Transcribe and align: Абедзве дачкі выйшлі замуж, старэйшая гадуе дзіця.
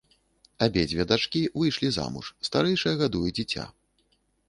Абедзве 0.67 1.03
дачкі 1.11 1.43
выйшлі 1.59 1.93
замуж, 1.99 2.33
старэйшая 2.51 2.99
гадуе 3.07 3.27
дзіця. 3.37 3.73